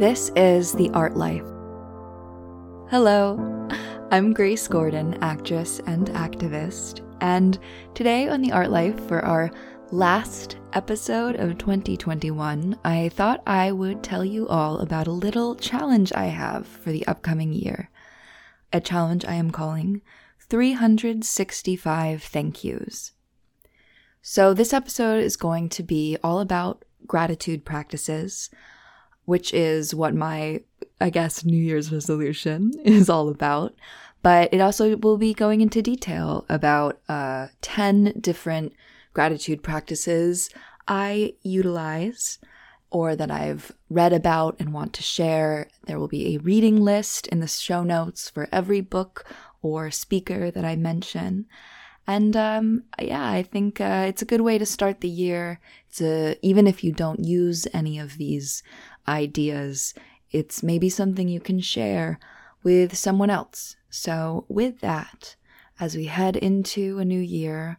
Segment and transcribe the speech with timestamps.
[0.00, 1.44] This is The Art Life.
[2.88, 3.68] Hello,
[4.10, 7.58] I'm Grace Gordon, actress and activist, and
[7.92, 9.50] today on The Art Life, for our
[9.90, 16.14] last episode of 2021, I thought I would tell you all about a little challenge
[16.14, 17.90] I have for the upcoming year.
[18.72, 20.00] A challenge I am calling
[20.48, 23.12] 365 Thank Yous.
[24.22, 28.48] So, this episode is going to be all about gratitude practices,
[29.30, 30.60] which is what my,
[31.00, 33.76] I guess, New Year's resolution is all about.
[34.22, 38.72] But it also will be going into detail about uh, 10 different
[39.14, 40.50] gratitude practices
[40.88, 42.40] I utilize
[42.90, 45.68] or that I've read about and want to share.
[45.86, 49.24] There will be a reading list in the show notes for every book
[49.62, 51.46] or speaker that I mention.
[52.04, 55.60] And um, yeah, I think uh, it's a good way to start the year.
[55.88, 58.64] It's a, even if you don't use any of these
[59.10, 59.94] ideas,
[60.30, 62.18] it's maybe something you can share
[62.62, 63.76] with someone else.
[63.90, 65.36] So, with that,
[65.78, 67.76] as we head into a new year,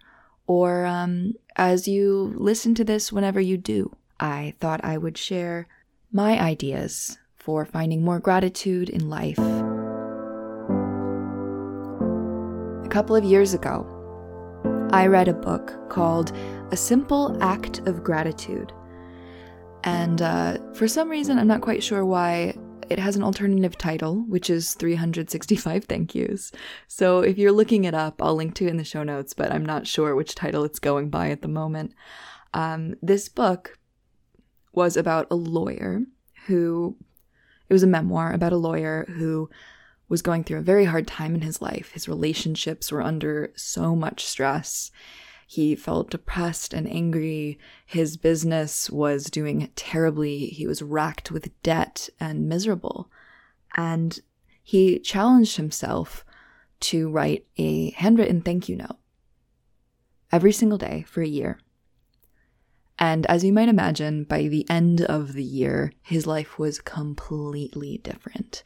[0.48, 5.68] or um, as you listen to this whenever you do, I thought I would share
[6.12, 9.40] my ideas for finding more gratitude in life.
[12.86, 13.88] A couple of years ago,
[14.92, 16.34] I read a book called
[16.72, 18.73] A Simple Act of Gratitude.
[19.84, 22.56] And uh, for some reason, I'm not quite sure why,
[22.92, 26.52] it has an alternative title, which is 365 thank yous.
[26.88, 29.52] So if you're looking it up, I'll link to it in the show notes, but
[29.52, 31.94] I'm not sure which title it's going by at the moment.
[32.54, 33.80] Um, this book
[34.73, 36.02] was about a lawyer
[36.48, 36.98] who,
[37.70, 39.50] it was a memoir about a lawyer who
[40.10, 41.92] was going through a very hard time in his life.
[41.94, 44.92] His relationships were under so much stress.
[45.52, 47.60] He felt depressed and angry.
[47.86, 50.45] His business was doing terribly.
[50.45, 53.12] He was racked with debt and miserable.
[53.76, 54.17] And
[54.64, 56.23] he challenged himself
[56.80, 58.95] to write a handwritten thank you note
[60.32, 61.60] every single day for a year.
[62.98, 67.98] And as you might imagine, by the end of the year, his life was completely
[67.98, 68.64] different.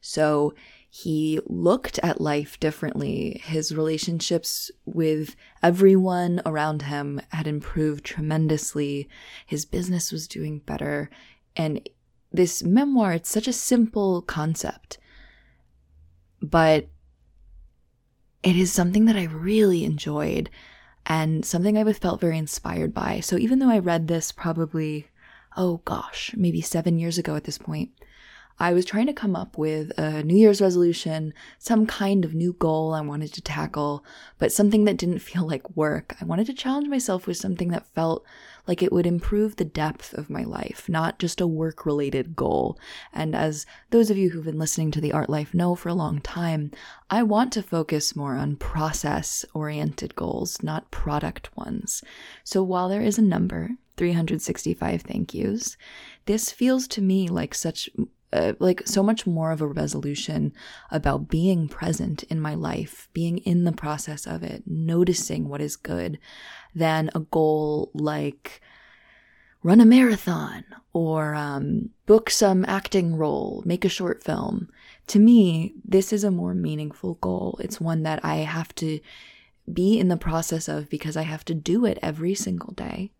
[0.00, 0.54] So
[0.92, 3.40] he looked at life differently.
[3.44, 9.08] His relationships with everyone around him had improved tremendously.
[9.46, 11.08] His business was doing better.
[11.54, 11.88] And
[12.32, 14.98] this memoir, it's such a simple concept,
[16.42, 16.88] but
[18.42, 20.50] it is something that I really enjoyed
[21.06, 23.20] and something I felt very inspired by.
[23.20, 25.06] So even though I read this probably,
[25.56, 27.90] oh gosh, maybe seven years ago at this point,
[28.60, 32.52] I was trying to come up with a New Year's resolution, some kind of new
[32.52, 34.04] goal I wanted to tackle,
[34.38, 36.14] but something that didn't feel like work.
[36.20, 38.22] I wanted to challenge myself with something that felt
[38.66, 42.78] like it would improve the depth of my life, not just a work related goal.
[43.14, 45.94] And as those of you who've been listening to the Art Life know for a
[45.94, 46.70] long time,
[47.08, 52.04] I want to focus more on process oriented goals, not product ones.
[52.44, 55.78] So while there is a number, 365 thank yous,
[56.26, 57.88] this feels to me like such
[58.32, 60.52] uh, like so much more of a resolution
[60.90, 65.76] about being present in my life, being in the process of it, noticing what is
[65.76, 66.18] good,
[66.74, 68.60] than a goal like
[69.62, 74.68] run a marathon or um, book some acting role, make a short film.
[75.08, 77.58] To me, this is a more meaningful goal.
[77.60, 79.00] It's one that I have to
[79.70, 83.12] be in the process of because I have to do it every single day.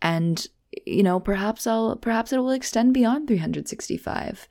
[0.00, 0.46] And
[0.84, 4.48] you know, perhaps I'll perhaps it will extend beyond 365.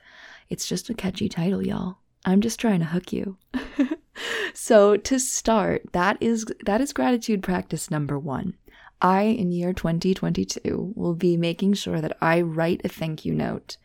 [0.48, 1.98] It's just a catchy title, y'all.
[2.24, 3.36] I'm just trying to hook you.
[4.54, 8.54] so, to start, that is that is gratitude practice number 1.
[9.00, 13.76] I in year 2022 will be making sure that I write a thank you note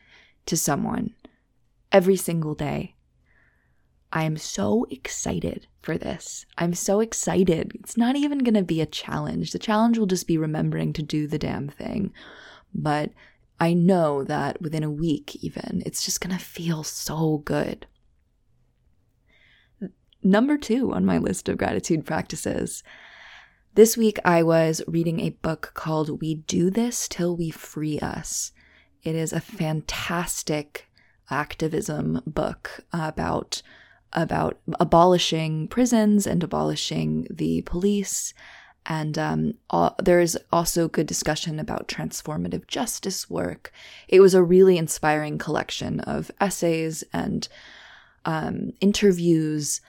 [0.46, 1.14] to someone
[1.92, 2.96] every single day
[4.14, 6.46] I am so excited for this.
[6.58, 7.72] I'm so excited.
[7.76, 9.52] It's not even going to be a challenge.
[9.52, 12.14] The challenge will just be remembering to do the damn thing.
[12.74, 13.12] But
[13.60, 17.86] I know that within a week, even, it's just going to feel so good.
[20.24, 22.84] Number two on my list of gratitude practices.
[23.74, 28.52] This week, I was reading a book called We Do This Till We Free Us.
[29.04, 30.90] It is a fantastic
[31.30, 33.62] activism book about
[34.14, 38.34] about abolishing prisons and abolishing the police.
[38.86, 43.72] And um, all, there is also good discussion about transformative justice work.
[44.08, 47.48] It was a really inspiring collection of essays and
[48.26, 49.82] um, interviews.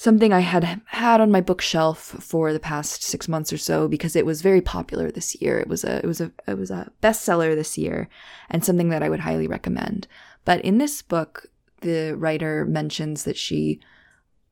[0.00, 4.16] something I had had on my bookshelf for the past six months or so because
[4.16, 5.58] it was very popular this year.
[5.58, 8.08] It was a it was a it was a bestseller this year,
[8.48, 10.08] and something that I would highly recommend.
[10.46, 11.50] But in this book,
[11.80, 13.80] the writer mentions that she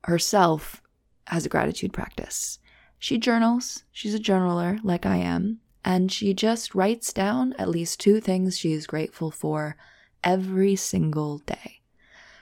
[0.03, 0.81] herself
[1.27, 2.59] has a gratitude practice.
[2.97, 3.83] She journals.
[3.91, 8.57] She's a journaler, like I am, and she just writes down at least two things
[8.57, 9.77] she is grateful for
[10.23, 11.79] every single day.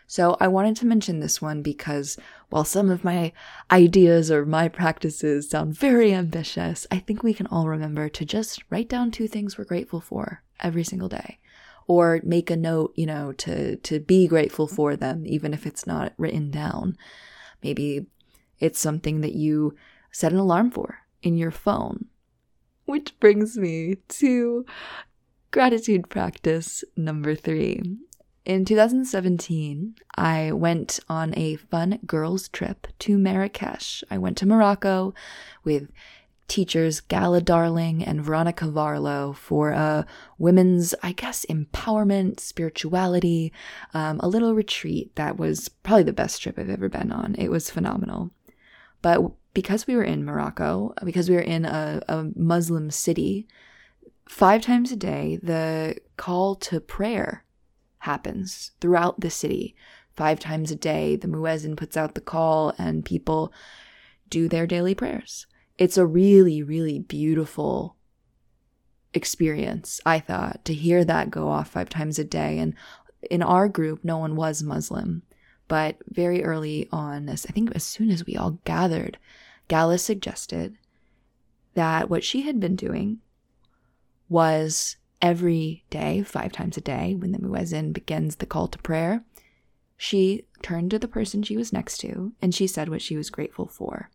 [0.07, 2.17] So I wanted to mention this one because
[2.49, 3.33] while some of my
[3.69, 8.63] ideas or my practices sound very ambitious, I think we can all remember to just
[8.69, 11.39] write down two things we're grateful for every single day.
[11.87, 15.87] Or make a note, you know, to, to be grateful for them, even if it's
[15.87, 16.97] not written down.
[17.63, 18.07] Maybe
[18.59, 19.75] it's something that you
[20.11, 22.05] set an alarm for in your phone.
[22.85, 24.65] Which brings me to
[25.51, 27.81] gratitude practice number three.
[28.45, 34.05] In 2017, I went on a fun girls' trip to Marrakesh.
[34.09, 35.13] I went to Morocco
[35.65, 35.91] with
[36.47, 40.05] teachers Gala Darling and Veronica Varlow for a
[40.37, 43.51] women's, I guess, empowerment, spirituality,
[43.93, 47.35] um, a little retreat that was probably the best trip I've ever been on.
[47.37, 48.31] It was phenomenal.
[49.01, 53.47] But because we were in Morocco, because we were in a, a Muslim city,
[54.27, 57.43] five times a day, the call to prayer
[57.99, 59.75] happens throughout the city.
[60.15, 63.51] Five times a day, the muezzin puts out the call and people
[64.29, 65.45] do their daily prayers.
[65.77, 67.95] It's a really, really beautiful
[69.13, 72.59] experience, I thought, to hear that go off five times a day.
[72.59, 72.73] And
[73.29, 75.23] in our group, no one was Muslim.
[75.67, 79.17] But very early on, I think as soon as we all gathered,
[79.67, 80.77] Gala suggested
[81.73, 83.19] that what she had been doing
[84.29, 89.23] was every day, five times a day, when the muezzin begins the call to prayer,
[89.97, 93.29] she turned to the person she was next to and she said what she was
[93.29, 94.09] grateful for.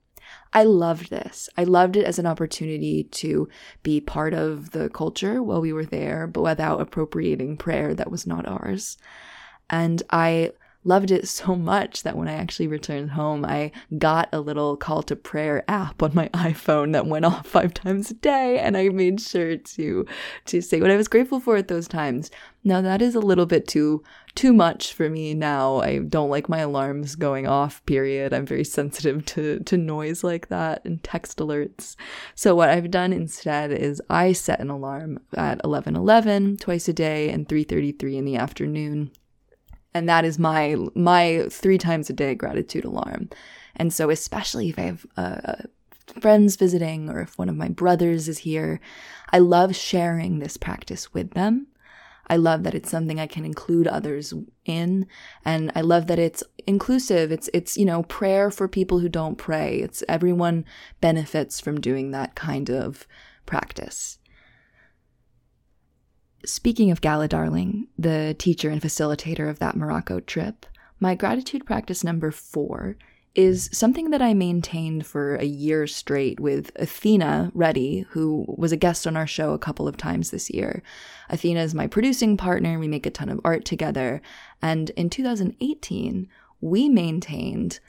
[0.53, 1.49] I loved this.
[1.57, 3.49] I loved it as an opportunity to
[3.83, 8.27] be part of the culture while we were there, but without appropriating prayer that was
[8.27, 8.99] not ours.
[9.71, 10.53] And I
[10.85, 15.03] loved it so much that when I actually returned home, I got a little call
[15.05, 18.89] to prayer app on my iPhone that went off five times a day, and I
[18.89, 20.07] made sure to
[20.47, 22.31] to say what I was grateful for at those times.
[22.65, 24.03] Now that is a little bit too
[24.35, 25.81] too much for me now.
[25.81, 28.33] I don't like my alarms going off, period.
[28.33, 31.97] I'm very sensitive to to noise like that and text alerts.
[32.35, 37.31] So what I've done instead is I set an alarm at 11:11 twice a day
[37.31, 39.11] and 3:33 in the afternoon
[39.95, 43.29] and that is my my three times a day gratitude alarm
[43.77, 45.55] and so especially if i have uh,
[46.21, 48.81] friends visiting or if one of my brothers is here
[49.31, 51.67] i love sharing this practice with them
[52.29, 54.35] i love that it's something i can include others
[54.65, 55.07] in
[55.45, 57.33] and i love that it's inclusive.
[57.33, 59.79] It's it's you know prayer for people who don't pray.
[59.81, 60.65] It's everyone
[61.01, 63.07] benefits from doing that kind of
[63.47, 64.19] practice.
[66.45, 70.67] Speaking of Gala Darling, the teacher and facilitator of that Morocco trip,
[70.99, 72.97] my gratitude practice number four
[73.35, 78.77] is something that I maintained for a year straight with Athena Reddy, who was a
[78.77, 80.83] guest on our show a couple of times this year.
[81.31, 82.79] Athena is my producing partner.
[82.79, 84.21] We make a ton of art together.
[84.61, 86.29] And in 2018,
[86.61, 87.81] we maintained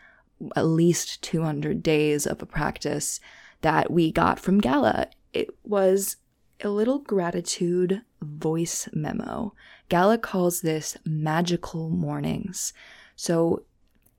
[0.56, 3.20] at least 200 days of a practice
[3.62, 5.08] that we got from Gala.
[5.34, 6.18] It was
[6.63, 9.53] a little gratitude voice memo.
[9.89, 12.74] Gala calls this magical mornings.
[13.15, 13.63] So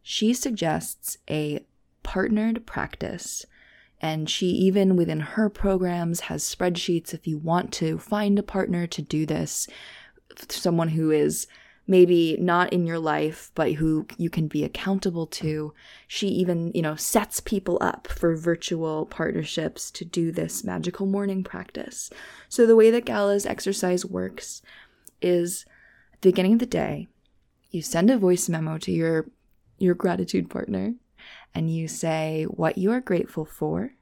[0.04, 1.64] she suggests a
[2.04, 3.44] partnered practice.
[4.00, 8.86] And she, even within her programs, has spreadsheets if you want to find a partner
[8.86, 9.66] to do this,
[10.50, 11.46] someone who is
[11.86, 15.72] maybe not in your life, but who you can be accountable to.
[16.06, 21.42] She even, you know, sets people up for virtual partnerships to do this magical morning
[21.42, 22.10] practice.
[22.50, 24.60] So the way that Gala's exercise works
[25.22, 25.64] is
[26.12, 27.08] at the beginning of the day,
[27.70, 29.26] you send a voice memo to your
[29.78, 30.94] your gratitude partner
[31.54, 33.92] and you say what you are grateful for.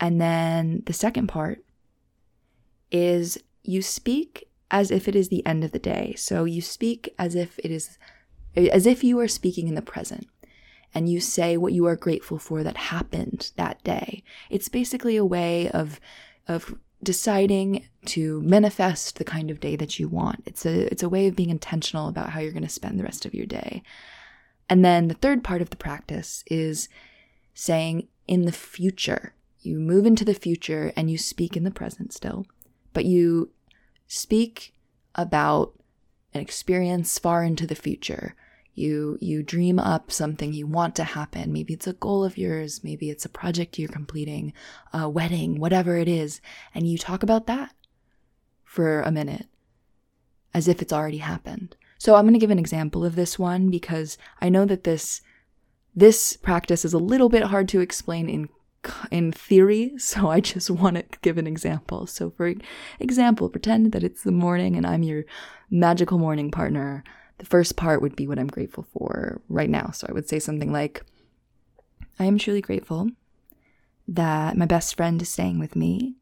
[0.00, 1.64] And then the second part
[2.90, 6.14] is you speak as if it is the end of the day.
[6.16, 7.98] So you speak as if it is
[8.56, 10.28] as if you are speaking in the present
[10.94, 14.22] and you say what you are grateful for that happened that day.
[14.48, 16.00] It's basically a way of
[16.46, 20.42] of deciding to manifest the kind of day that you want.
[20.46, 23.04] It's a it's a way of being intentional about how you're going to spend the
[23.04, 23.82] rest of your day.
[24.68, 26.88] And then the third part of the practice is
[27.54, 29.34] saying in the future.
[29.60, 32.46] You move into the future and you speak in the present still,
[32.92, 33.50] but you
[34.06, 34.74] speak
[35.14, 35.72] about
[36.34, 38.34] an experience far into the future.
[38.74, 41.52] You you dream up something you want to happen.
[41.52, 44.52] Maybe it's a goal of yours, maybe it's a project you're completing,
[44.92, 46.40] a wedding, whatever it is,
[46.74, 47.74] and you talk about that
[48.64, 49.46] for a minute
[50.52, 51.76] as if it's already happened.
[51.98, 55.20] So I'm going to give an example of this one because I know that this
[55.94, 58.48] this practice is a little bit hard to explain in
[59.10, 62.06] in theory, so I just want to give an example.
[62.06, 62.52] So for
[62.98, 65.24] example, pretend that it's the morning and I'm your
[65.70, 67.04] magical morning partner
[67.38, 69.90] the first part would be what I'm grateful for right now.
[69.90, 71.04] So I would say something like,
[72.18, 73.10] I am truly grateful
[74.06, 76.16] that my best friend is staying with me.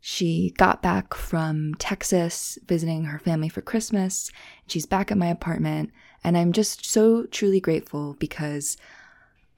[0.00, 4.30] She got back from Texas visiting her family for Christmas.
[4.66, 5.90] She's back at my apartment,
[6.24, 8.76] and I'm just so truly grateful because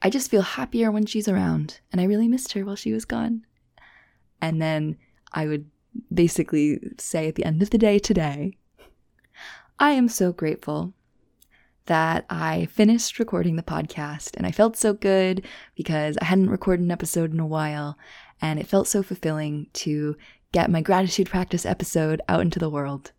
[0.03, 3.07] I just feel happier when she's around, and I really missed her while she was
[3.07, 3.47] gone.
[4.43, 4.99] And then
[5.33, 5.71] I would
[6.13, 8.59] basically say at the end of the day today,
[9.79, 10.95] I am so grateful
[11.87, 16.85] that I finished recording the podcast and I felt so good because I hadn't recorded
[16.85, 17.99] an episode in a while
[18.41, 20.17] and it felt so fulfilling to
[20.53, 23.13] get my gratitude practice episode out into the world.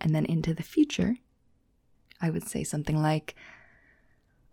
[0.00, 1.16] And then into the future,
[2.20, 3.34] I would say something like,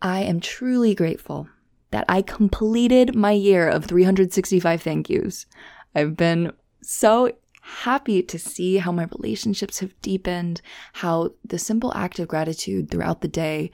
[0.02, 1.48] I am truly grateful
[1.92, 5.46] that I completed my year of 365 thank yous.
[5.94, 10.62] I've been so happy to see how my relationships have deepened,
[10.94, 13.72] how the simple act of gratitude throughout the day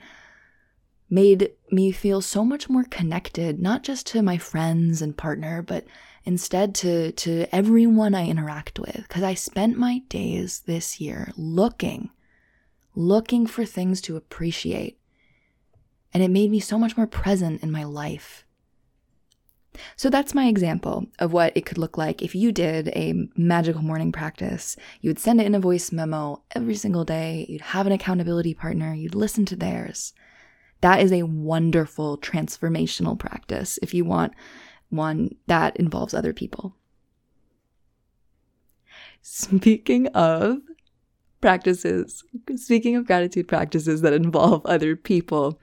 [1.10, 5.86] made me feel so much more connected, not just to my friends and partner, but
[6.24, 9.04] instead to, to everyone I interact with.
[9.08, 12.10] Because I spent my days this year looking,
[12.94, 14.98] looking for things to appreciate.
[16.12, 18.44] And it made me so much more present in my life.
[19.96, 23.82] So that's my example of what it could look like if you did a magical
[23.82, 24.76] morning practice.
[25.00, 28.54] You would send it in a voice memo every single day, you'd have an accountability
[28.54, 30.12] partner, you'd listen to theirs.
[30.80, 34.32] That is a wonderful transformational practice if you want
[34.90, 36.74] one that involves other people.
[39.22, 40.58] Speaking of
[41.40, 42.24] practices,
[42.56, 45.60] speaking of gratitude practices that involve other people,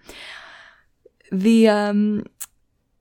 [1.31, 2.23] the um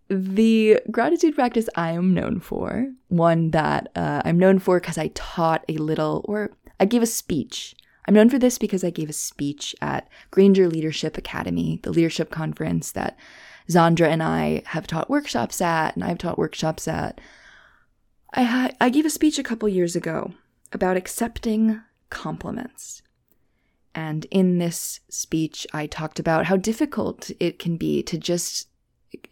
[0.09, 5.09] the gratitude practice I am known for, one that uh, I'm known for because I
[5.15, 7.75] taught a little, or I gave a speech.
[8.07, 12.31] I'm known for this because I gave a speech at Granger Leadership Academy, the leadership
[12.31, 13.17] conference that
[13.69, 17.21] Zandra and I have taught workshops at, and I've taught workshops at.
[18.35, 20.35] I, ha- I gave a speech a couple years ago
[20.73, 21.81] about accepting
[22.11, 23.01] compliments.
[23.95, 28.69] And in this speech, I talked about how difficult it can be to just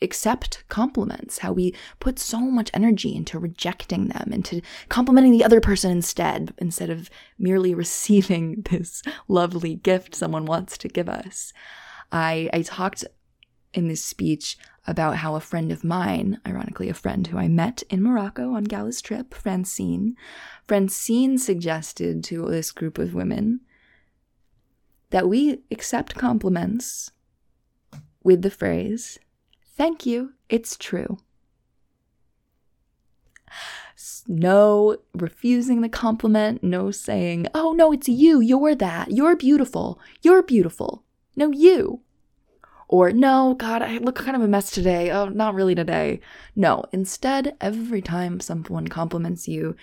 [0.01, 5.61] accept compliments, how we put so much energy into rejecting them, into complimenting the other
[5.61, 11.53] person instead, instead of merely receiving this lovely gift someone wants to give us.
[12.11, 13.05] I, I talked
[13.75, 17.83] in this speech about how a friend of mine, ironically, a friend who I met
[17.89, 20.17] in Morocco on Gala's trip, Francine,
[20.67, 23.61] Francine suggested to this group of women
[25.11, 27.12] that we accept compliments
[28.25, 29.19] with the phrase,
[29.75, 31.19] Thank you, it's true.
[34.26, 40.43] No refusing the compliment, no saying, oh no, it's you, you're that, you're beautiful, you're
[40.43, 41.05] beautiful.
[41.37, 42.00] No, you.
[42.88, 45.11] Or, no, God, I look kind of a mess today.
[45.11, 46.21] Oh, not really today.
[46.55, 49.76] No, instead, every time someone compliments you,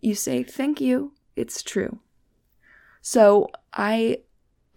[0.00, 1.98] you say, thank you, it's true.
[3.02, 4.20] So I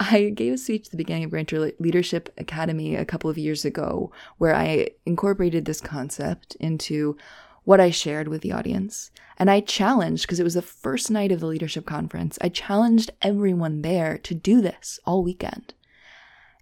[0.10, 3.66] I gave a speech at the beginning of Granger Leadership Academy a couple of years
[3.66, 7.18] ago where I incorporated this concept into
[7.66, 9.12] what I shared with the audience.
[9.38, 13.12] And I challenged, because it was the first night of the leadership conference, I challenged
[13.22, 15.76] everyone there to do this all weekend.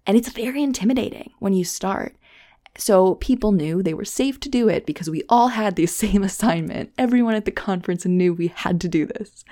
[0.06, 2.16] And it's very intimidating when you start.
[2.76, 6.22] So people knew they were safe to do it because we all had the same
[6.22, 6.92] assignment.
[6.98, 9.44] Everyone at the conference knew we had to do this.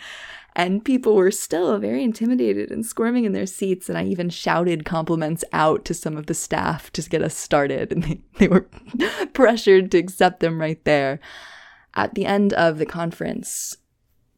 [0.59, 3.89] And people were still very intimidated and squirming in their seats.
[3.89, 7.93] And I even shouted compliments out to some of the staff to get us started.
[7.93, 8.69] And they, they were
[9.33, 11.21] pressured to accept them right there.
[11.95, 13.77] At the end of the conference,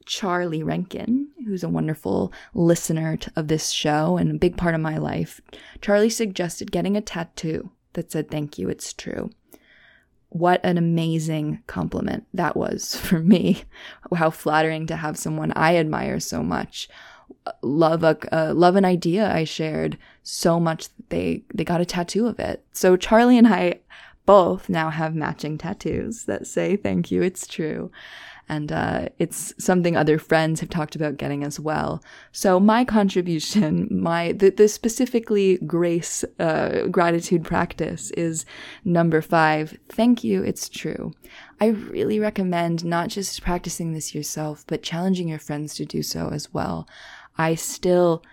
[0.05, 4.99] Charlie Rankin, who's a wonderful listener of this show and a big part of my
[4.99, 5.41] life,
[5.81, 9.31] Charlie suggested getting a tattoo that said, Thank you, it's true
[10.31, 13.65] what an amazing compliment that was for me.
[14.15, 16.89] How flattering to have someone I admire so much
[17.63, 21.87] love a uh, love an idea I shared so much that they they got a
[21.87, 22.65] tattoo of it.
[22.73, 23.81] So Charlie and I
[24.27, 27.91] both now have matching tattoos that say thank you, it's true.
[28.51, 32.03] And uh, it's something other friends have talked about getting as well.
[32.33, 38.45] So my contribution, my the, the specifically grace uh, gratitude practice is
[38.85, 39.79] number five.
[39.89, 40.43] Thank you.
[40.43, 41.13] It's true.
[41.61, 46.31] I really recommend not just practicing this yourself, but challenging your friends to do so
[46.31, 46.89] as well.
[47.39, 48.25] I still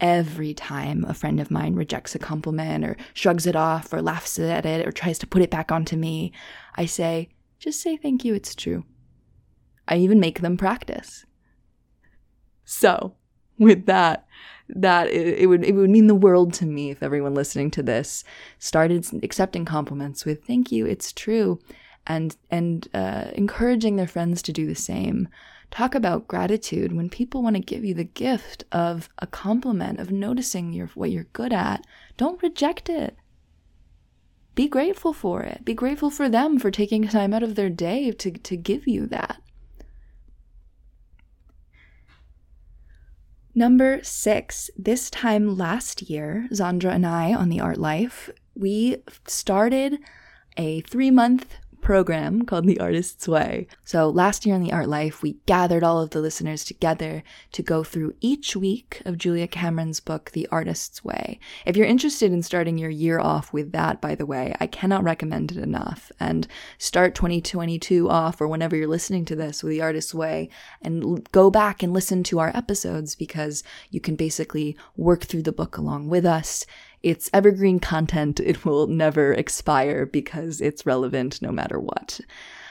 [0.00, 4.38] every time a friend of mine rejects a compliment or shrugs it off or laughs
[4.38, 6.30] at it or tries to put it back onto me,
[6.74, 8.84] I say, just say thank you, it's true.
[9.88, 11.24] I even make them practice.
[12.64, 13.14] So,
[13.58, 14.26] with that,
[14.68, 17.82] that it, it, would it would mean the world to me if everyone listening to
[17.82, 18.24] this
[18.58, 21.60] started accepting compliments with "Thank you, it's true,"
[22.06, 25.28] and and uh, encouraging their friends to do the same.
[25.70, 30.10] Talk about gratitude when people want to give you the gift of a compliment of
[30.10, 31.84] noticing your what you're good at.
[32.16, 33.16] Don't reject it.
[34.54, 35.64] Be grateful for it.
[35.64, 39.06] Be grateful for them for taking time out of their day to, to give you
[39.06, 39.40] that.
[43.54, 49.98] Number six, this time last year, Zandra and I on the Art Life, we started
[50.56, 53.66] a three month program called The Artist's Way.
[53.84, 57.62] So last year in the Art Life, we gathered all of the listeners together to
[57.62, 61.38] go through each week of Julia Cameron's book, The Artist's Way.
[61.66, 65.04] If you're interested in starting your year off with that, by the way, I cannot
[65.04, 66.10] recommend it enough.
[66.18, 66.46] And
[66.78, 70.48] start 2022 off or whenever you're listening to this with The Artist's Way
[70.80, 75.52] and go back and listen to our episodes because you can basically work through the
[75.52, 76.64] book along with us
[77.02, 78.40] it's evergreen content.
[78.40, 82.20] It will never expire because it's relevant no matter what.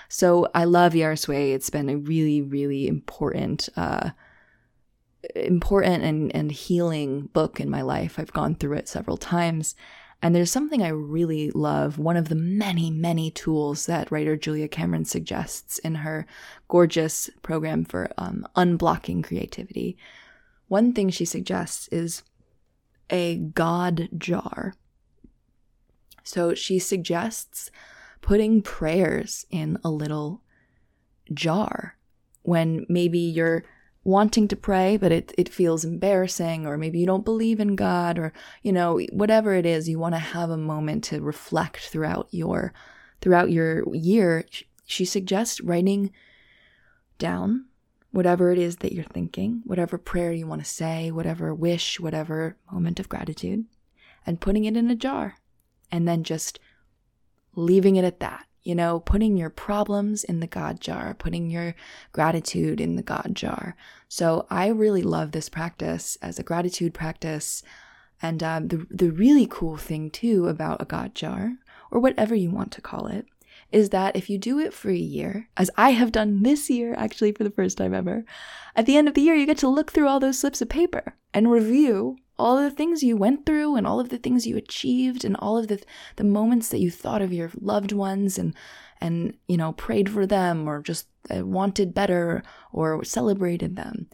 [0.08, 4.12] So I love Artist's It's been a really, really important, uh,
[5.36, 8.20] important and, and healing book in my life.
[8.20, 9.76] I've gone through it several times.
[10.22, 14.68] And there's something I really love, one of the many, many tools that writer Julia
[14.68, 16.28] Cameron suggests in her
[16.68, 19.98] gorgeous program for um, unblocking creativity.
[20.68, 22.22] One thing she suggests is
[23.12, 24.74] a God jar.
[26.24, 27.70] So she suggests
[28.22, 30.42] putting prayers in a little
[31.34, 31.98] jar
[32.44, 33.64] when maybe you're
[34.04, 38.18] wanting to pray, but it, it feels embarrassing, or maybe you don't believe in God,
[38.18, 42.28] or, you know, whatever it is, you want to have a moment to reflect throughout
[42.32, 42.74] your
[43.22, 44.46] throughout your year.
[44.86, 46.12] She suggests writing
[47.20, 47.66] down
[48.12, 52.58] whatever it is that you're thinking, whatever prayer you want to say, whatever wish, whatever
[52.72, 53.66] moment of gratitude,
[54.26, 55.36] and putting it in a jar.
[55.94, 56.60] And then just
[57.56, 58.46] leaving it at that.
[58.64, 61.74] You know, putting your problems in the God jar, putting your
[62.12, 63.76] gratitude in the God jar.
[64.08, 67.64] So I really love this practice as a gratitude practice.
[68.22, 71.54] And um, the, the really cool thing, too, about a God jar,
[71.90, 73.26] or whatever you want to call it,
[73.72, 76.94] is that if you do it for a year, as I have done this year,
[76.96, 78.26] actually for the first time ever,
[78.76, 80.70] at the end of the year, you get to look through all those slips of
[80.70, 84.58] paper and review all the things you went through and all of the things you
[84.58, 85.82] achieved and all of the
[86.16, 88.56] the moments that you thought of your loved ones and
[89.00, 94.08] and you know prayed for them or just uh, wanted better or celebrated them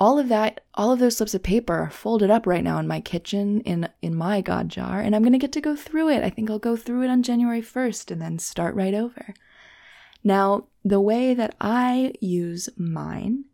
[0.00, 2.88] all of that all of those slips of paper are folded up right now in
[2.88, 6.08] my kitchen in in my god jar and i'm going to get to go through
[6.08, 6.24] it.
[6.24, 9.34] I think i'll go through it on january 1st and then start right over.
[10.24, 13.44] Now the way that i use mine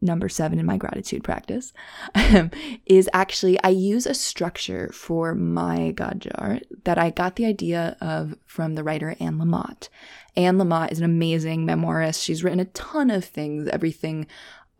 [0.00, 1.72] number seven in my gratitude practice
[2.86, 7.96] is actually i use a structure for my god jar that i got the idea
[8.00, 9.88] of from the writer anne lamott.
[10.34, 12.22] Anne lamott is an amazing memoirist.
[12.22, 14.26] She's written a ton of things everything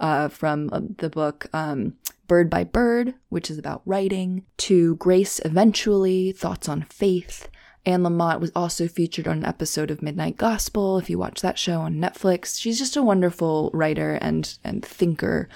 [0.01, 1.95] uh, from uh, the book um,
[2.27, 7.49] Bird by Bird, which is about writing, to Grace Eventually, Thoughts on Faith.
[7.85, 10.99] Anne Lamott was also featured on an episode of Midnight Gospel.
[10.99, 15.49] If you watch that show on Netflix, she's just a wonderful writer and and thinker,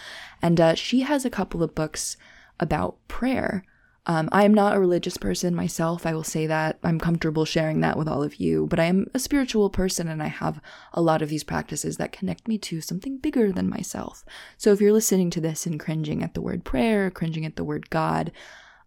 [0.43, 2.17] and uh, she has a couple of books
[2.59, 3.65] about prayer.
[4.09, 6.07] Um, I am not a religious person myself.
[6.07, 6.79] I will say that.
[6.85, 10.23] I'm comfortable sharing that with all of you, but I am a spiritual person and
[10.23, 10.61] I have
[10.93, 14.25] a lot of these practices that connect me to something bigger than myself.
[14.57, 17.65] So if you're listening to this and cringing at the word prayer, cringing at the
[17.65, 18.31] word God,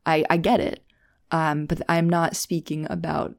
[0.06, 0.84] I, I get it.
[1.32, 3.36] Um, but I'm not speaking about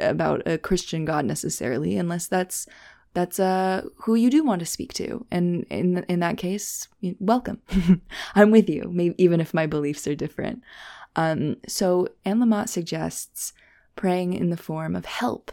[0.00, 2.66] about a Christian God necessarily, unless that's
[3.12, 5.26] that's uh, who you do want to speak to.
[5.30, 7.60] And in in that case, welcome.
[8.34, 10.62] I'm with you, maybe, even if my beliefs are different.
[11.16, 13.52] Um, so Anne Lamott suggests
[13.96, 15.52] praying in the form of help,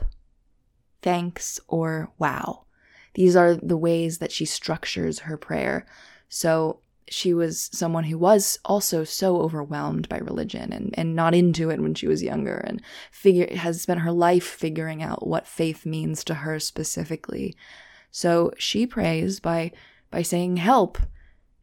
[1.01, 2.65] thanks, or wow.
[3.13, 5.85] These are the ways that she structures her prayer.
[6.29, 6.79] So
[7.11, 11.81] she was someone who was also so overwhelmed by religion and, and not into it
[11.81, 16.23] when she was younger and figure has spent her life figuring out what faith means
[16.23, 17.53] to her specifically.
[18.11, 19.71] So she prays by
[20.09, 20.97] by saying help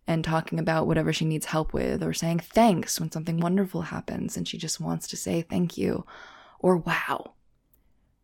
[0.08, 4.38] and talking about whatever she needs help with or saying thanks when something wonderful happens
[4.38, 6.06] and she just wants to say thank you
[6.58, 7.34] or wow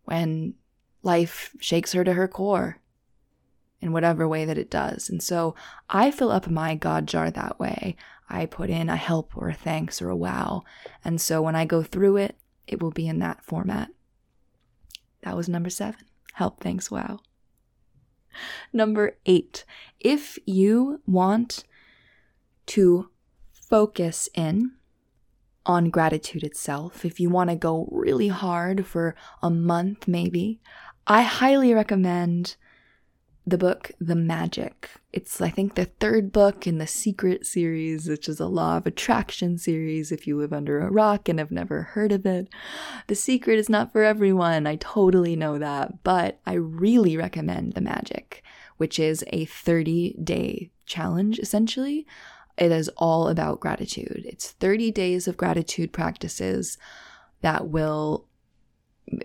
[0.05, 0.55] when
[1.03, 2.81] life shakes her to her core
[3.83, 5.11] in whatever way that it does.
[5.11, 5.55] And so
[5.91, 7.97] I fill up my God jar that way.
[8.31, 10.65] I put in a help or a thanks or a wow.
[11.05, 13.91] And so when I go through it, it will be in that format.
[15.21, 16.01] That was number seven
[16.33, 17.21] help, thanks, wow.
[18.73, 19.65] Number eight,
[20.01, 21.65] if you want
[22.67, 23.11] to
[23.53, 24.73] focus in
[25.67, 30.61] on gratitude itself, if you want to go really hard for a month, maybe,
[31.07, 32.57] I highly recommend
[33.47, 34.91] the book The Magic.
[35.13, 38.87] It's, I think, the third book in the Secret series, which is a law of
[38.87, 42.49] attraction series if you live under a rock and have never heard of it.
[43.07, 47.83] The Secret is not for everyone, I totally know that, but I really recommend The
[47.83, 48.43] Magic,
[48.79, 52.07] which is a 30 day challenge essentially.
[52.57, 54.25] It is all about gratitude.
[54.27, 56.79] It's 30 days of gratitude practices
[57.41, 58.27] that will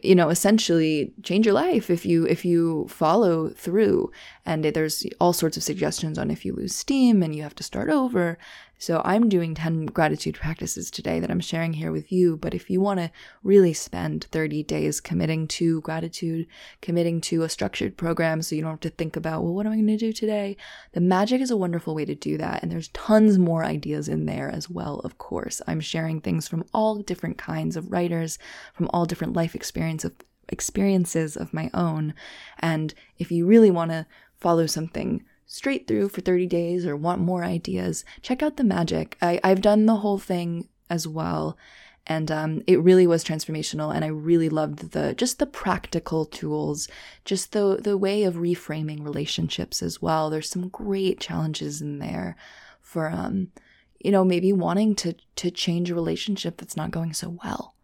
[0.03, 4.11] you know essentially change your life if you if you follow through
[4.45, 7.63] and there's all sorts of suggestions on if you lose steam and you have to
[7.63, 8.37] start over
[8.79, 12.37] so I'm doing 10 gratitude practices today that I'm sharing here with you.
[12.37, 13.11] But if you want to
[13.43, 16.47] really spend 30 days committing to gratitude,
[16.81, 19.73] committing to a structured program so you don't have to think about, well, what am
[19.73, 20.55] I going to do today?
[20.93, 22.63] The magic is a wonderful way to do that.
[22.63, 25.61] And there's tons more ideas in there as well, of course.
[25.67, 28.39] I'm sharing things from all different kinds of writers,
[28.73, 30.13] from all different life experience of,
[30.47, 32.13] experiences of my own.
[32.59, 34.05] And if you really want to
[34.39, 39.17] follow something straight through for 30 days or want more ideas, check out The Magic.
[39.19, 41.57] I, I've done the whole thing as well.
[42.05, 46.87] And um, it really was transformational, and I really loved the just the practical tools,
[47.23, 50.29] just the the way of reframing relationships as well.
[50.29, 52.35] There's some great challenges in there
[52.81, 53.51] for um,
[53.99, 57.75] you know, maybe wanting to to change a relationship that's not going so well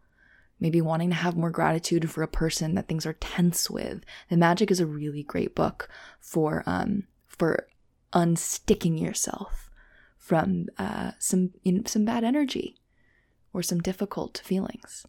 [0.58, 4.02] maybe wanting to have more gratitude for a person that things are tense with.
[4.30, 5.90] The Magic is a really great book
[6.22, 7.04] for um,
[7.38, 7.68] for
[8.14, 9.70] unsticking yourself
[10.18, 12.76] from uh, some you know, some bad energy
[13.54, 15.06] or some difficult feelings.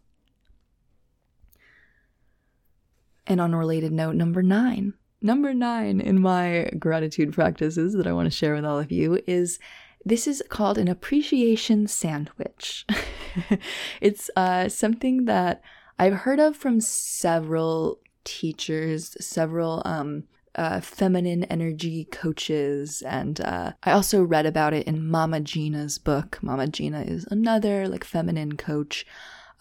[3.25, 8.13] And on a related note, number nine, number nine in my gratitude practices that I
[8.13, 9.59] want to share with all of you is
[10.05, 12.85] this is called an appreciation sandwich.
[14.01, 15.61] it's uh, something that
[15.99, 20.23] I've heard of from several teachers, several um,
[20.57, 23.03] uh, feminine energy coaches.
[23.03, 26.39] And uh, I also read about it in Mama Gena's book.
[26.41, 29.05] Mama Gena is another like feminine coach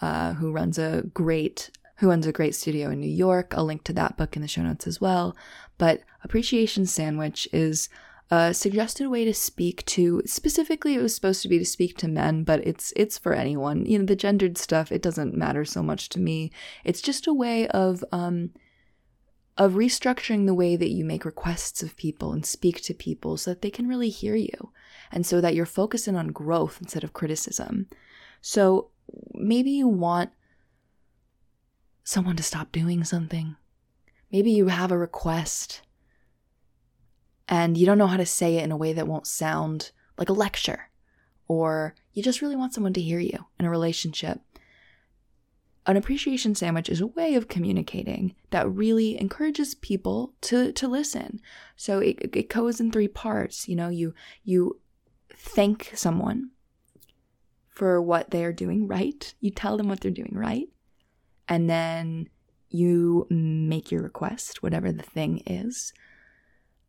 [0.00, 3.54] uh, who runs a great who runs a great studio in New York.
[3.56, 5.34] I'll link to that book in the show notes as well.
[5.78, 7.88] But Appreciation Sandwich is
[8.30, 12.08] a suggested way to speak to specifically it was supposed to be to speak to
[12.08, 15.80] men but it's it's for anyone you know the gendered stuff it doesn't matter so
[15.80, 16.50] much to me
[16.82, 18.50] it's just a way of um
[19.58, 23.50] of restructuring the way that you make requests of people and speak to people so
[23.50, 24.72] that they can really hear you
[25.10, 27.88] and so that you're focusing on growth instead of criticism.
[28.40, 28.90] So
[29.32, 30.30] maybe you want
[32.04, 33.56] someone to stop doing something.
[34.30, 35.80] Maybe you have a request
[37.48, 40.28] and you don't know how to say it in a way that won't sound like
[40.28, 40.90] a lecture,
[41.48, 44.40] or you just really want someone to hear you in a relationship
[45.86, 51.40] an appreciation sandwich is a way of communicating that really encourages people to to listen.
[51.76, 53.68] So it, it goes in three parts.
[53.68, 54.80] You know, you you
[55.32, 56.50] thank someone
[57.68, 59.32] for what they are doing right.
[59.40, 60.68] You tell them what they're doing right,
[61.48, 62.28] and then
[62.68, 65.92] you make your request, whatever the thing is,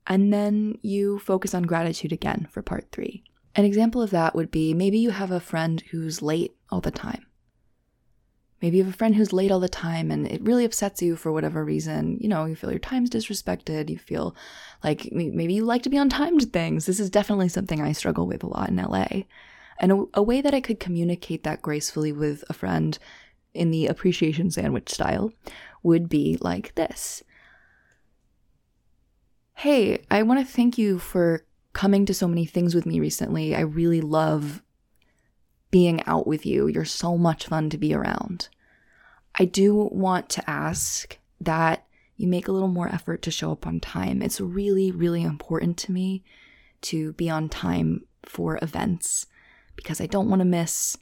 [0.07, 3.23] and then you focus on gratitude again for part three.
[3.55, 6.91] An example of that would be maybe you have a friend who's late all the
[6.91, 7.27] time
[8.61, 11.15] Maybe you have a friend who's late all the time and it really upsets you
[11.15, 12.17] for whatever reason.
[12.19, 13.89] You know, you feel your time's disrespected.
[13.89, 14.35] You feel
[14.83, 16.85] like maybe you like to be on time to things.
[16.85, 19.23] This is definitely something I struggle with a lot in LA.
[19.79, 22.97] And a, a way that I could communicate that gracefully with a friend
[23.53, 25.31] in the appreciation sandwich style
[25.83, 27.23] would be like this
[29.53, 31.43] Hey, I want to thank you for
[31.73, 33.55] coming to so many things with me recently.
[33.55, 34.61] I really love
[35.71, 36.67] being out with you.
[36.67, 38.49] You're so much fun to be around.
[39.35, 43.67] I do want to ask that you make a little more effort to show up
[43.67, 44.21] on time.
[44.21, 46.23] It's really, really important to me
[46.81, 49.27] to be on time for events
[49.75, 50.97] because I don't want to miss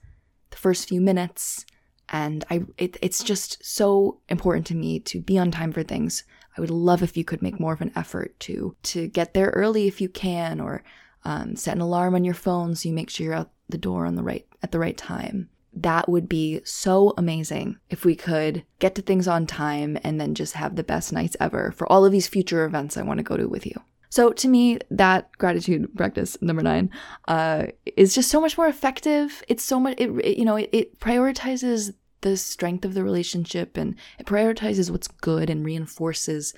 [0.50, 1.66] the first few minutes.
[2.10, 6.24] And I, it, it's just so important to me to be on time for things.
[6.58, 9.50] I would love if you could make more of an effort to to get there
[9.50, 10.84] early if you can, or
[11.24, 14.06] um, set an alarm on your phone so you make sure you're out the door
[14.06, 15.48] on the right at the right time.
[15.72, 20.34] That would be so amazing if we could get to things on time and then
[20.34, 23.24] just have the best nights ever for all of these future events I want to
[23.24, 23.80] go to with you.
[24.10, 26.90] So to me, that gratitude practice number nine
[27.28, 29.44] uh, is just so much more effective.
[29.48, 33.78] It's so much, it, it you know, it, it prioritizes the strength of the relationship
[33.78, 36.56] and it prioritizes what's good and reinforces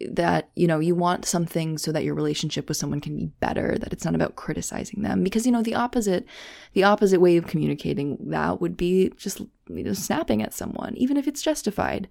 [0.00, 3.76] that you know you want something so that your relationship with someone can be better
[3.78, 5.22] that it's not about criticizing them.
[5.22, 6.26] Because you know the opposite
[6.72, 11.16] the opposite way of communicating that would be just you know snapping at someone even
[11.16, 12.08] if it's justified.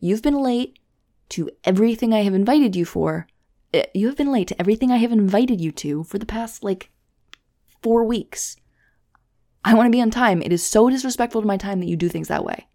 [0.00, 0.78] You've been late
[1.30, 3.26] to everything i have invited you for.
[3.74, 6.62] Eh, you have been late to everything i have invited you to for the past
[6.62, 6.90] like
[7.82, 8.56] 4 weeks.
[9.64, 10.42] I want to be on time.
[10.42, 12.66] It is so disrespectful to my time that you do things that way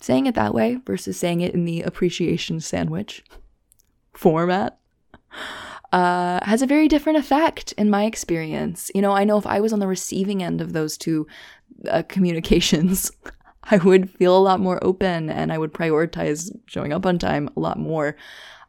[0.00, 3.24] saying it that way versus saying it in the appreciation sandwich
[4.12, 4.78] format
[5.92, 8.90] uh, has a very different effect in my experience.
[8.94, 11.26] You know, I know if I was on the receiving end of those two
[11.88, 13.10] uh, communications,
[13.70, 17.48] I would feel a lot more open and I would prioritize showing up on time
[17.56, 18.16] a lot more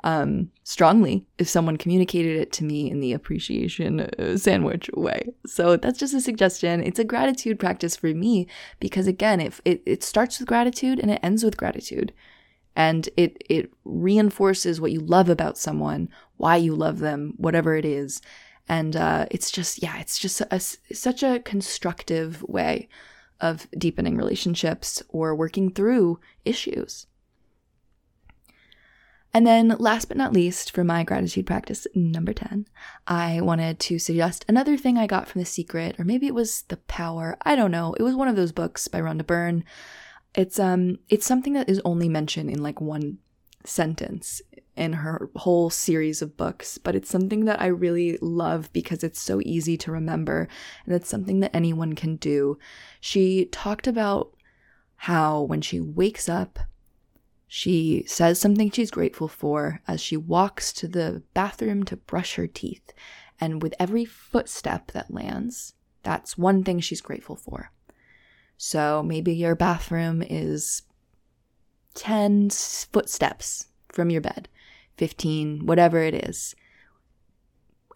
[0.08, 5.28] um, strongly if someone communicated it to me in the appreciation uh, sandwich way.
[5.46, 6.82] So that's just a suggestion.
[6.82, 8.48] It's a gratitude practice for me
[8.80, 12.14] because again, if it, it starts with gratitude and it ends with gratitude.
[12.74, 17.84] And it it reinforces what you love about someone, why you love them, whatever it
[17.84, 18.22] is,
[18.70, 22.88] and uh, it's just yeah, it's just a, such a constructive way
[23.42, 27.08] of deepening relationships or working through issues.
[29.34, 32.66] And then, last but not least, for my gratitude practice number 10,
[33.06, 36.64] I wanted to suggest another thing I got from The Secret, or maybe it was
[36.64, 37.38] The Power.
[37.44, 37.94] I don't know.
[37.94, 39.64] It was one of those books by Rhonda Byrne.
[40.34, 43.18] It's um it's something that is only mentioned in like one
[43.66, 44.42] sentence
[44.76, 49.20] in her whole series of books, but it's something that I really love because it's
[49.20, 50.48] so easy to remember
[50.86, 52.60] and it's something that anyone can do.
[53.02, 54.36] She talked about
[54.98, 56.60] how when she wakes up,
[57.48, 62.48] she says something she's grateful for as she walks to the bathroom to brush her
[62.48, 62.92] teeth.
[63.40, 67.72] And with every footstep that lands, that's one thing she's grateful for.
[68.58, 70.82] So maybe your bathroom is
[71.94, 74.50] 10 footsteps from your bed,
[74.98, 76.56] 15, whatever it is.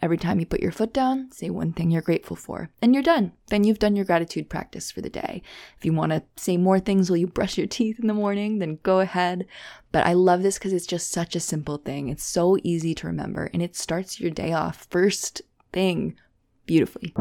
[0.02, 3.04] Every time you put your foot down, say one thing you're grateful for, and you're
[3.04, 3.34] done.
[3.50, 5.44] Then you've done your gratitude practice for the day.
[5.78, 8.58] If you want to say more things while you brush your teeth in the morning,
[8.58, 9.46] then go ahead.
[9.92, 12.08] But I love this because it's just such a simple thing.
[12.08, 16.16] It's so easy to remember, and it starts your day off first thing
[16.66, 17.14] beautifully.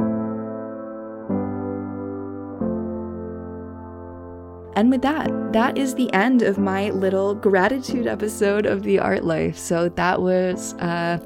[4.75, 9.25] And with that, that is the end of my little gratitude episode of The Art
[9.25, 9.59] Life.
[9.59, 11.19] So that was, uh,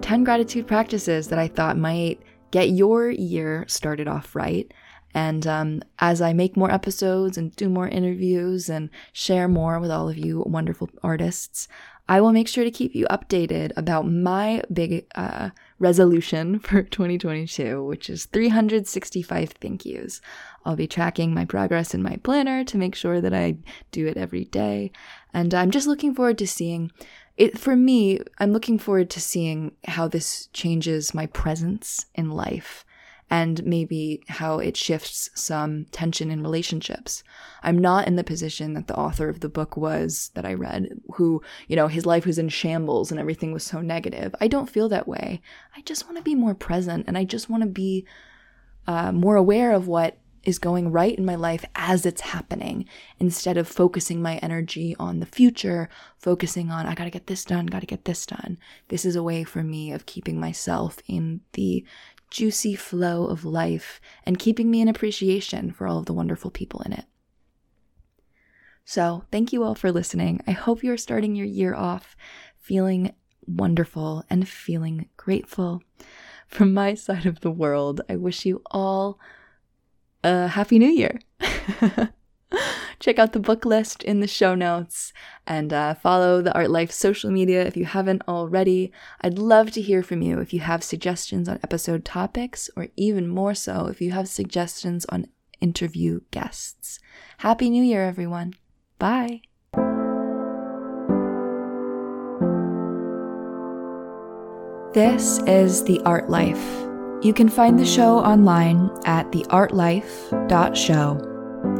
[0.00, 4.72] 10 gratitude practices that I thought might get your year started off right.
[5.12, 9.90] And um, as I make more episodes and do more interviews and share more with
[9.90, 11.66] all of you wonderful artists,
[12.08, 17.84] I will make sure to keep you updated about my big uh, resolution for 2022,
[17.84, 20.20] which is 365 thank yous.
[20.64, 23.58] I'll be tracking my progress in my planner to make sure that I
[23.92, 24.90] do it every day.
[25.32, 26.90] And I'm just looking forward to seeing
[27.40, 32.84] it for me, I'm looking forward to seeing how this changes my presence in life
[33.30, 37.22] and maybe how it shifts some tension in relationships.
[37.62, 40.90] I'm not in the position that the author of the book was that I read,
[41.14, 44.34] who, you know, his life was in shambles and everything was so negative.
[44.38, 45.40] I don't feel that way.
[45.74, 48.04] I just want to be more present and I just want to be
[48.86, 52.86] uh, more aware of what is going right in my life as it's happening
[53.18, 57.66] instead of focusing my energy on the future, focusing on, I gotta get this done,
[57.66, 58.58] gotta get this done.
[58.88, 61.84] This is a way for me of keeping myself in the
[62.30, 66.80] juicy flow of life and keeping me in appreciation for all of the wonderful people
[66.82, 67.04] in it.
[68.84, 70.40] So, thank you all for listening.
[70.46, 72.16] I hope you're starting your year off
[72.58, 73.12] feeling
[73.46, 75.82] wonderful and feeling grateful.
[76.48, 79.18] From my side of the world, I wish you all
[80.22, 81.20] a Happy New Year.
[82.98, 85.12] Check out the book list in the show notes
[85.46, 88.92] and uh, follow the Art Life social media if you haven't already.
[89.22, 93.26] I'd love to hear from you if you have suggestions on episode topics, or even
[93.28, 95.28] more so, if you have suggestions on
[95.60, 96.98] interview guests.
[97.38, 98.54] Happy New Year, everyone.
[98.98, 99.42] Bye.
[104.92, 106.79] This is The Art Life
[107.22, 111.26] you can find the show online at theartlife.show.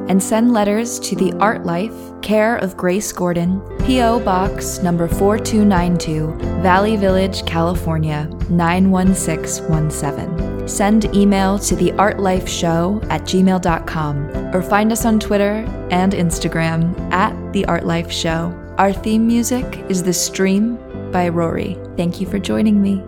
[0.08, 4.20] and send letters to the Art Life, care of Grace Gordon, P.O.
[4.20, 10.68] Box number 4292, Valley Village, California 91617.
[10.68, 16.12] Send email to the Art Life Show at gmail.com or find us on Twitter and
[16.12, 18.54] Instagram at the Art Life Show.
[18.76, 20.76] Our theme music is The Stream
[21.10, 21.78] by Rory.
[21.96, 23.02] Thank you for joining me.